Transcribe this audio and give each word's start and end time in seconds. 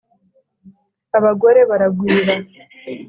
Abagore 1.17 1.59
baragwira 1.69 2.33